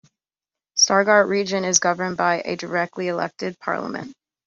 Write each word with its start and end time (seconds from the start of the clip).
Stuttgart 0.73 1.27
Region 1.27 1.63
is 1.63 1.77
governed 1.77 2.17
by 2.17 2.41
a 2.43 2.55
directly 2.55 3.07
elected 3.07 3.59
parliament. 3.59 4.15